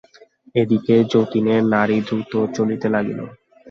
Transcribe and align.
এদিকে 0.55 0.95
যতীনের 1.11 1.61
নাড়ী 1.73 1.97
দ্রুত 2.07 2.31
চলিতে 2.55 2.87
লাগিল। 2.95 3.19